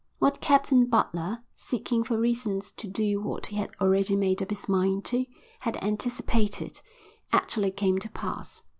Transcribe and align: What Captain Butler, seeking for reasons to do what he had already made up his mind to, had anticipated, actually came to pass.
What 0.17 0.41
Captain 0.41 0.87
Butler, 0.87 1.43
seeking 1.55 2.03
for 2.03 2.17
reasons 2.17 2.71
to 2.71 2.87
do 2.87 3.21
what 3.21 3.45
he 3.45 3.57
had 3.57 3.69
already 3.79 4.15
made 4.15 4.41
up 4.41 4.49
his 4.49 4.67
mind 4.67 5.05
to, 5.05 5.27
had 5.59 5.77
anticipated, 5.77 6.81
actually 7.31 7.69
came 7.69 7.99
to 7.99 8.09
pass. 8.09 8.63